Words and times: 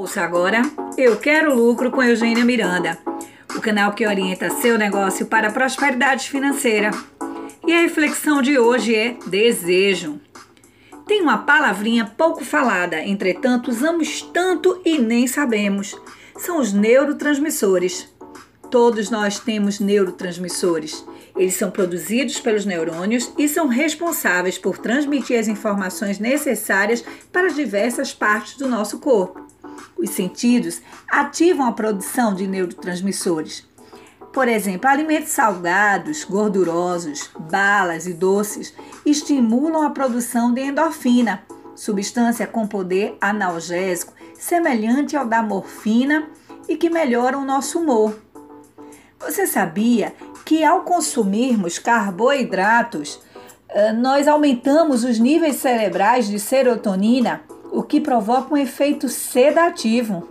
Ouça 0.00 0.22
agora 0.22 0.62
Eu 0.96 1.18
Quero 1.18 1.54
Lucro 1.54 1.90
com 1.90 2.02
Eugênia 2.02 2.42
Miranda, 2.42 2.96
o 3.54 3.60
canal 3.60 3.92
que 3.92 4.06
orienta 4.06 4.48
seu 4.48 4.78
negócio 4.78 5.26
para 5.26 5.48
a 5.48 5.52
prosperidade 5.52 6.30
financeira. 6.30 6.90
E 7.66 7.70
a 7.74 7.82
reflexão 7.82 8.40
de 8.40 8.58
hoje 8.58 8.94
é 8.94 9.18
desejo. 9.26 10.18
Tem 11.06 11.20
uma 11.20 11.36
palavrinha 11.36 12.10
pouco 12.16 12.42
falada, 12.42 13.04
entretanto 13.04 13.70
usamos 13.70 14.22
tanto 14.22 14.80
e 14.86 14.98
nem 14.98 15.26
sabemos. 15.26 15.94
São 16.38 16.58
os 16.58 16.72
neurotransmissores. 16.72 18.08
Todos 18.70 19.10
nós 19.10 19.38
temos 19.38 19.80
neurotransmissores. 19.80 21.04
Eles 21.36 21.56
são 21.56 21.70
produzidos 21.70 22.40
pelos 22.40 22.64
neurônios 22.64 23.30
e 23.36 23.46
são 23.46 23.66
responsáveis 23.66 24.56
por 24.56 24.78
transmitir 24.78 25.38
as 25.38 25.46
informações 25.46 26.18
necessárias 26.18 27.04
para 27.30 27.50
diversas 27.50 28.14
partes 28.14 28.56
do 28.56 28.66
nosso 28.66 28.98
corpo. 28.98 29.49
Os 30.00 30.10
sentidos 30.10 30.80
ativam 31.06 31.66
a 31.66 31.72
produção 31.72 32.34
de 32.34 32.46
neurotransmissores. 32.46 33.68
Por 34.32 34.48
exemplo, 34.48 34.88
alimentos 34.88 35.30
salgados, 35.30 36.24
gordurosos, 36.24 37.30
balas 37.38 38.06
e 38.06 38.14
doces 38.14 38.72
estimulam 39.04 39.82
a 39.82 39.90
produção 39.90 40.54
de 40.54 40.62
endorfina, 40.62 41.42
substância 41.74 42.46
com 42.46 42.66
poder 42.66 43.14
analgésico 43.20 44.14
semelhante 44.34 45.16
ao 45.16 45.26
da 45.26 45.42
morfina 45.42 46.28
e 46.66 46.76
que 46.76 46.88
melhora 46.88 47.36
o 47.36 47.44
nosso 47.44 47.80
humor. 47.80 48.18
Você 49.18 49.46
sabia 49.46 50.14
que 50.46 50.64
ao 50.64 50.82
consumirmos 50.82 51.78
carboidratos, 51.78 53.20
eh, 53.68 53.92
nós 53.92 54.26
aumentamos 54.26 55.04
os 55.04 55.18
níveis 55.18 55.56
cerebrais 55.56 56.26
de 56.26 56.38
serotonina, 56.38 57.42
o 57.70 57.82
que 57.82 58.00
provoca 58.00 58.54
um 58.54 58.56
efeito 58.56 59.08
sedativo. 59.08 60.28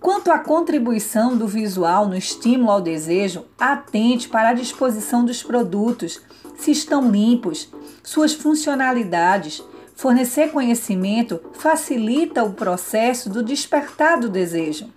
Quanto 0.00 0.30
à 0.30 0.38
contribuição 0.38 1.36
do 1.36 1.46
visual 1.46 2.08
no 2.08 2.16
estímulo 2.16 2.70
ao 2.70 2.80
desejo, 2.80 3.44
atente 3.58 4.28
para 4.28 4.50
a 4.50 4.54
disposição 4.54 5.24
dos 5.24 5.42
produtos, 5.42 6.20
se 6.56 6.70
estão 6.70 7.10
limpos, 7.10 7.68
suas 8.02 8.32
funcionalidades. 8.32 9.62
Fornecer 9.94 10.52
conhecimento 10.52 11.40
facilita 11.54 12.44
o 12.44 12.52
processo 12.52 13.28
do 13.28 13.42
despertar 13.42 14.18
do 14.20 14.28
desejo. 14.28 14.88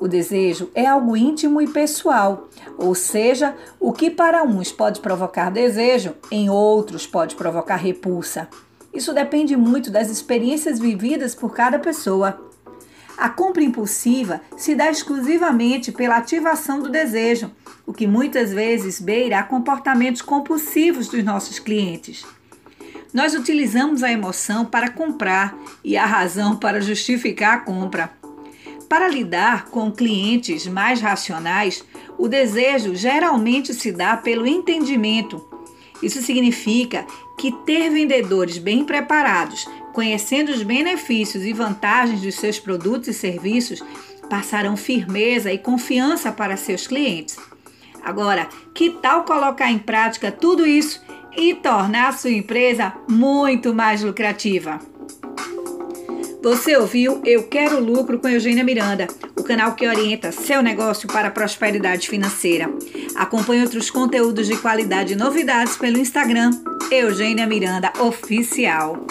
O 0.00 0.08
desejo 0.08 0.70
é 0.74 0.84
algo 0.86 1.16
íntimo 1.16 1.62
e 1.62 1.68
pessoal, 1.68 2.48
ou 2.76 2.96
seja, 2.96 3.54
o 3.78 3.92
que 3.92 4.10
para 4.10 4.42
uns 4.42 4.72
pode 4.72 5.00
provocar 5.00 5.50
desejo, 5.50 6.14
em 6.32 6.50
outros 6.50 7.06
pode 7.06 7.36
provocar 7.36 7.76
repulsa. 7.76 8.48
Isso 8.94 9.12
depende 9.12 9.56
muito 9.56 9.90
das 9.90 10.08
experiências 10.08 10.78
vividas 10.78 11.34
por 11.34 11.52
cada 11.52 11.80
pessoa. 11.80 12.40
A 13.18 13.28
compra 13.28 13.62
impulsiva 13.62 14.40
se 14.56 14.74
dá 14.74 14.90
exclusivamente 14.90 15.90
pela 15.90 16.16
ativação 16.16 16.80
do 16.80 16.88
desejo, 16.88 17.50
o 17.84 17.92
que 17.92 18.06
muitas 18.06 18.52
vezes 18.52 19.00
beira 19.00 19.40
a 19.40 19.42
comportamentos 19.42 20.22
compulsivos 20.22 21.08
dos 21.08 21.24
nossos 21.24 21.58
clientes. 21.58 22.24
Nós 23.12 23.34
utilizamos 23.34 24.02
a 24.02 24.10
emoção 24.10 24.64
para 24.64 24.90
comprar 24.90 25.56
e 25.84 25.96
a 25.96 26.06
razão 26.06 26.56
para 26.56 26.80
justificar 26.80 27.54
a 27.54 27.60
compra. 27.60 28.10
Para 28.88 29.08
lidar 29.08 29.66
com 29.66 29.90
clientes 29.90 30.66
mais 30.66 31.00
racionais, 31.00 31.84
o 32.18 32.28
desejo 32.28 32.94
geralmente 32.94 33.72
se 33.74 33.90
dá 33.90 34.16
pelo 34.16 34.46
entendimento, 34.46 35.53
isso 36.04 36.22
significa 36.22 37.06
que 37.38 37.50
ter 37.64 37.90
vendedores 37.90 38.58
bem 38.58 38.84
preparados, 38.84 39.66
conhecendo 39.92 40.50
os 40.50 40.62
benefícios 40.62 41.44
e 41.44 41.52
vantagens 41.52 42.20
dos 42.20 42.34
seus 42.34 42.58
produtos 42.58 43.08
e 43.08 43.14
serviços, 43.14 43.82
passarão 44.28 44.76
firmeza 44.76 45.52
e 45.52 45.58
confiança 45.58 46.32
para 46.32 46.56
seus 46.56 46.86
clientes. 46.86 47.36
Agora, 48.02 48.48
que 48.74 48.90
tal 48.90 49.24
colocar 49.24 49.70
em 49.70 49.78
prática 49.78 50.30
tudo 50.30 50.66
isso 50.66 51.02
e 51.36 51.54
tornar 51.54 52.08
a 52.08 52.12
sua 52.12 52.30
empresa 52.30 52.92
muito 53.08 53.74
mais 53.74 54.02
lucrativa? 54.02 54.78
Você 56.44 56.76
ouviu 56.76 57.22
Eu 57.24 57.44
Quero 57.44 57.80
Lucro 57.80 58.18
com 58.18 58.28
Eugênia 58.28 58.62
Miranda, 58.62 59.06
o 59.34 59.42
canal 59.42 59.74
que 59.74 59.88
orienta 59.88 60.30
seu 60.30 60.62
negócio 60.62 61.08
para 61.08 61.28
a 61.28 61.30
prosperidade 61.30 62.06
financeira. 62.06 62.68
Acompanhe 63.16 63.62
outros 63.62 63.90
conteúdos 63.90 64.46
de 64.46 64.58
qualidade 64.58 65.14
e 65.14 65.16
novidades 65.16 65.78
pelo 65.78 65.96
Instagram 65.96 66.50
Eugênia 66.90 67.46
Miranda 67.46 67.90
Oficial. 67.98 69.06